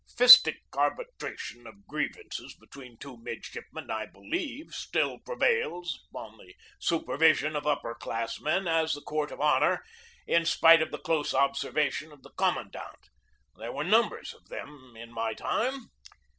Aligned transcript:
Fistic 0.17 0.57
arbitration 0.75 1.67
of 1.67 1.85
grievances 1.85 2.55
between 2.55 2.97
two 2.97 3.17
mid 3.17 3.45
shipmen, 3.45 3.91
I 3.91 4.07
believe, 4.07 4.73
still 4.73 5.19
prevails 5.19 5.99
under 6.15 6.43
the 6.43 6.55
super 6.79 7.17
vision 7.17 7.55
of 7.55 7.67
upper 7.67 7.93
class 7.93 8.39
men 8.39 8.67
as 8.67 8.93
the 8.95 9.01
court 9.03 9.29
of 9.29 9.39
honor, 9.39 9.83
in 10.25 10.43
spite 10.47 10.81
of 10.81 10.89
the 10.89 10.97
close 10.97 11.35
observation 11.35 12.11
of 12.11 12.23
the 12.23 12.31
commandant. 12.31 13.09
There 13.57 13.73
were 13.73 13.83
numbers 13.83 14.33
of 14.33 14.49
them 14.49 14.93
in 14.97 15.11
my 15.13 15.35
time. 15.35 15.91